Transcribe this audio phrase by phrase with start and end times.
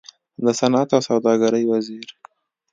[0.43, 2.07] د صنعت او سوداګرۍ وزير